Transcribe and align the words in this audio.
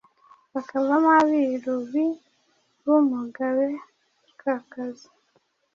bakavamo 0.53 1.09
Abiru 1.19 1.73
b’I 1.89 2.07
Bumugabekakazi 2.83 5.07